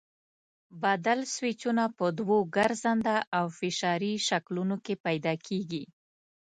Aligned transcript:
بدل 0.83 1.19
سویچونه 1.33 1.83
په 1.97 2.05
دوو 2.19 2.37
ګرځنده 2.55 3.17
او 3.37 3.45
فشاري 3.59 4.13
شکلونو 4.27 4.75
کې 4.85 4.93
پیدا 5.05 5.33
کېږي. 5.47 5.83